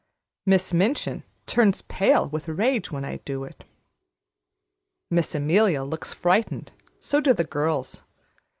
[0.47, 3.63] Miss Minchin turns pale with rage when I do it.
[5.11, 8.01] Miss Amelia looks frightened, so do the girls.